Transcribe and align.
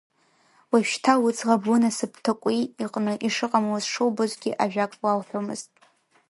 Уажәшьҭа 0.71 1.21
лыӡӷаб 1.21 1.63
лынасыԥ 1.69 2.13
Ҭакәи 2.23 2.61
иҟны 2.83 3.13
ишыҟамлоз 3.27 3.85
шылбозгьы, 3.91 4.51
ажәак 4.63 4.91
лалҳәомызт. 5.03 5.71